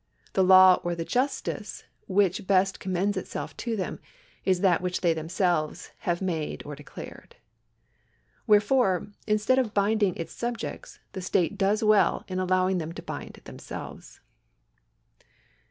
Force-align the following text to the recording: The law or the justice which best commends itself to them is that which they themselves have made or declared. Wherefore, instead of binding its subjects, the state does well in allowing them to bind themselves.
The 0.33 0.43
law 0.43 0.79
or 0.83 0.95
the 0.95 1.05
justice 1.05 1.83
which 2.07 2.47
best 2.47 2.79
commends 2.79 3.17
itself 3.17 3.55
to 3.57 3.75
them 3.75 3.99
is 4.45 4.61
that 4.61 4.81
which 4.81 5.01
they 5.01 5.13
themselves 5.13 5.91
have 5.99 6.23
made 6.23 6.63
or 6.65 6.73
declared. 6.73 7.35
Wherefore, 8.47 9.09
instead 9.27 9.59
of 9.59 9.75
binding 9.75 10.15
its 10.15 10.33
subjects, 10.33 10.97
the 11.11 11.21
state 11.21 11.55
does 11.55 11.83
well 11.83 12.23
in 12.27 12.39
allowing 12.39 12.79
them 12.79 12.93
to 12.93 13.03
bind 13.03 13.35
themselves. 13.43 14.19